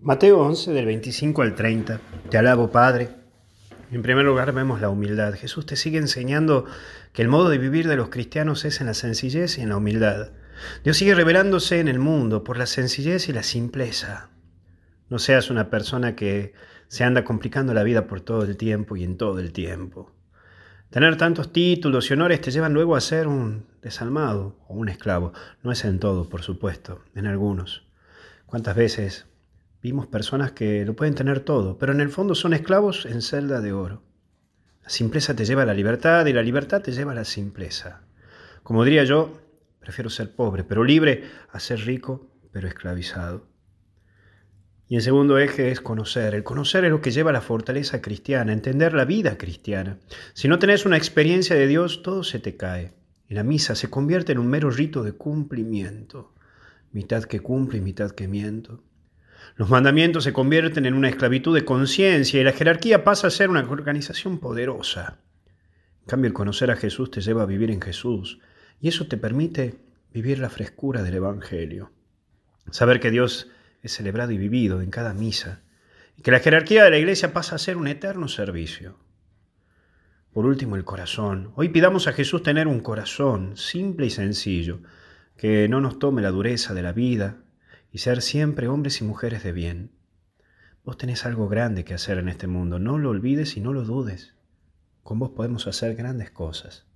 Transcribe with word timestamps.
Mateo 0.00 0.38
11 0.38 0.72
del 0.74 0.86
25 0.86 1.42
al 1.42 1.56
30. 1.56 2.00
Te 2.30 2.38
alabo, 2.38 2.70
Padre. 2.70 3.08
En 3.90 4.00
primer 4.00 4.24
lugar 4.24 4.52
vemos 4.52 4.80
la 4.80 4.90
humildad. 4.90 5.34
Jesús 5.34 5.66
te 5.66 5.74
sigue 5.74 5.98
enseñando 5.98 6.66
que 7.12 7.20
el 7.20 7.26
modo 7.26 7.48
de 7.48 7.58
vivir 7.58 7.88
de 7.88 7.96
los 7.96 8.08
cristianos 8.08 8.64
es 8.64 8.80
en 8.80 8.86
la 8.86 8.94
sencillez 8.94 9.58
y 9.58 9.62
en 9.62 9.70
la 9.70 9.76
humildad. 9.76 10.30
Dios 10.84 10.96
sigue 10.96 11.16
revelándose 11.16 11.80
en 11.80 11.88
el 11.88 11.98
mundo 11.98 12.44
por 12.44 12.58
la 12.58 12.66
sencillez 12.66 13.28
y 13.28 13.32
la 13.32 13.42
simpleza. 13.42 14.30
No 15.08 15.18
seas 15.18 15.50
una 15.50 15.68
persona 15.68 16.14
que 16.14 16.52
se 16.86 17.02
anda 17.02 17.24
complicando 17.24 17.74
la 17.74 17.82
vida 17.82 18.06
por 18.06 18.20
todo 18.20 18.44
el 18.44 18.56
tiempo 18.56 18.96
y 18.96 19.02
en 19.02 19.16
todo 19.16 19.40
el 19.40 19.52
tiempo. 19.52 20.12
Tener 20.90 21.16
tantos 21.16 21.52
títulos 21.52 22.08
y 22.08 22.12
honores 22.12 22.40
te 22.40 22.52
llevan 22.52 22.72
luego 22.72 22.94
a 22.94 23.00
ser 23.00 23.26
un 23.26 23.66
desalmado 23.82 24.60
o 24.68 24.74
un 24.74 24.90
esclavo. 24.90 25.32
No 25.64 25.72
es 25.72 25.84
en 25.84 25.98
todo, 25.98 26.28
por 26.28 26.42
supuesto, 26.42 27.02
en 27.16 27.26
algunos. 27.26 27.88
¿Cuántas 28.46 28.76
veces 28.76 29.26
Vimos 29.82 30.06
personas 30.08 30.52
que 30.52 30.84
lo 30.84 30.96
pueden 30.96 31.14
tener 31.14 31.40
todo, 31.40 31.78
pero 31.78 31.92
en 31.92 32.00
el 32.00 32.10
fondo 32.10 32.34
son 32.34 32.52
esclavos 32.52 33.06
en 33.06 33.22
celda 33.22 33.60
de 33.60 33.72
oro. 33.72 34.02
La 34.82 34.90
simpleza 34.90 35.36
te 35.36 35.44
lleva 35.44 35.62
a 35.62 35.66
la 35.66 35.74
libertad 35.74 36.26
y 36.26 36.32
la 36.32 36.42
libertad 36.42 36.82
te 36.82 36.92
lleva 36.92 37.12
a 37.12 37.14
la 37.14 37.24
simpleza. 37.24 38.02
Como 38.62 38.84
diría 38.84 39.04
yo, 39.04 39.38
prefiero 39.78 40.10
ser 40.10 40.34
pobre, 40.34 40.64
pero 40.64 40.82
libre, 40.82 41.24
a 41.52 41.60
ser 41.60 41.80
rico, 41.80 42.30
pero 42.50 42.66
esclavizado. 42.66 43.46
Y 44.88 44.96
el 44.96 45.02
segundo 45.02 45.38
eje 45.38 45.70
es 45.70 45.80
conocer. 45.82 46.34
El 46.34 46.42
conocer 46.42 46.84
es 46.84 46.90
lo 46.90 47.02
que 47.02 47.10
lleva 47.10 47.30
a 47.30 47.34
la 47.34 47.42
fortaleza 47.42 48.00
cristiana, 48.00 48.52
entender 48.54 48.94
la 48.94 49.04
vida 49.04 49.36
cristiana. 49.36 49.98
Si 50.32 50.48
no 50.48 50.58
tenés 50.58 50.86
una 50.86 50.96
experiencia 50.96 51.54
de 51.54 51.66
Dios, 51.66 52.02
todo 52.02 52.24
se 52.24 52.38
te 52.38 52.56
cae. 52.56 52.94
Y 53.28 53.34
la 53.34 53.44
misa 53.44 53.74
se 53.74 53.90
convierte 53.90 54.32
en 54.32 54.38
un 54.38 54.48
mero 54.48 54.70
rito 54.70 55.02
de 55.02 55.12
cumplimiento. 55.12 56.32
Mitad 56.90 57.24
que 57.24 57.40
cumple 57.40 57.78
y 57.78 57.82
mitad 57.82 58.12
que 58.12 58.28
miento. 58.28 58.82
Los 59.56 59.70
mandamientos 59.70 60.24
se 60.24 60.32
convierten 60.32 60.86
en 60.86 60.94
una 60.94 61.08
esclavitud 61.08 61.54
de 61.54 61.64
conciencia 61.64 62.40
y 62.40 62.44
la 62.44 62.52
jerarquía 62.52 63.04
pasa 63.04 63.26
a 63.26 63.30
ser 63.30 63.50
una 63.50 63.60
organización 63.68 64.38
poderosa. 64.38 65.18
En 66.02 66.06
cambio, 66.06 66.28
el 66.28 66.34
conocer 66.34 66.70
a 66.70 66.76
Jesús 66.76 67.10
te 67.10 67.20
lleva 67.20 67.42
a 67.42 67.46
vivir 67.46 67.70
en 67.70 67.80
Jesús 67.80 68.40
y 68.80 68.88
eso 68.88 69.08
te 69.08 69.16
permite 69.16 69.76
vivir 70.12 70.38
la 70.38 70.50
frescura 70.50 71.02
del 71.02 71.14
Evangelio. 71.14 71.92
Saber 72.70 73.00
que 73.00 73.10
Dios 73.10 73.50
es 73.82 73.92
celebrado 73.92 74.32
y 74.32 74.38
vivido 74.38 74.80
en 74.80 74.90
cada 74.90 75.14
misa 75.14 75.62
y 76.16 76.22
que 76.22 76.30
la 76.30 76.40
jerarquía 76.40 76.84
de 76.84 76.90
la 76.90 76.98
iglesia 76.98 77.32
pasa 77.32 77.56
a 77.56 77.58
ser 77.58 77.76
un 77.76 77.88
eterno 77.88 78.28
servicio. 78.28 78.96
Por 80.32 80.46
último, 80.46 80.76
el 80.76 80.84
corazón. 80.84 81.52
Hoy 81.56 81.68
pidamos 81.68 82.06
a 82.06 82.12
Jesús 82.12 82.42
tener 82.42 82.68
un 82.68 82.80
corazón 82.80 83.56
simple 83.56 84.06
y 84.06 84.10
sencillo, 84.10 84.80
que 85.36 85.68
no 85.68 85.80
nos 85.80 85.98
tome 85.98 86.22
la 86.22 86.30
dureza 86.30 86.74
de 86.74 86.82
la 86.82 86.92
vida, 86.92 87.38
y 87.92 87.98
ser 87.98 88.22
siempre 88.22 88.68
hombres 88.68 89.00
y 89.00 89.04
mujeres 89.04 89.42
de 89.42 89.52
bien. 89.52 89.90
Vos 90.84 90.96
tenés 90.96 91.26
algo 91.26 91.48
grande 91.48 91.84
que 91.84 91.94
hacer 91.94 92.18
en 92.18 92.28
este 92.28 92.46
mundo, 92.46 92.78
no 92.78 92.98
lo 92.98 93.10
olvides 93.10 93.56
y 93.56 93.60
no 93.60 93.72
lo 93.72 93.82
dudes. 93.82 94.34
Con 95.02 95.18
vos 95.18 95.30
podemos 95.30 95.66
hacer 95.66 95.94
grandes 95.94 96.30
cosas. 96.30 96.86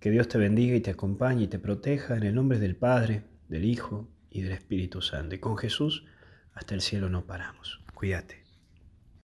Que 0.00 0.10
Dios 0.10 0.28
te 0.28 0.38
bendiga 0.38 0.76
y 0.76 0.80
te 0.80 0.90
acompañe 0.90 1.44
y 1.44 1.48
te 1.48 1.58
proteja 1.58 2.16
en 2.16 2.24
el 2.24 2.34
nombre 2.34 2.58
del 2.58 2.76
Padre, 2.76 3.24
del 3.48 3.64
Hijo 3.64 4.08
y 4.30 4.42
del 4.42 4.52
Espíritu 4.52 5.02
Santo. 5.02 5.34
Y 5.34 5.38
con 5.38 5.56
Jesús 5.56 6.04
hasta 6.52 6.74
el 6.74 6.80
cielo 6.80 7.08
no 7.08 7.26
paramos. 7.26 7.80
Cuídate. 7.94 8.43